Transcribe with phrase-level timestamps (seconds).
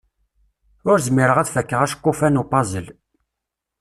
[0.89, 2.87] Ur zmireɣ ad d-fakkeɣ aceqquf-a n upazel.